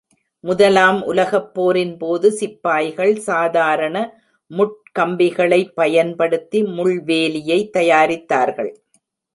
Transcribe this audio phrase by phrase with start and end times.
[0.43, 3.95] முதலாம் உலகப் போரின்போது, சிப்பாய்கள் சாதாரண
[4.51, 8.73] முட்கம்பிகளை பயன்படுத்தி முள்வேலியை தயாரித்தார்கள்.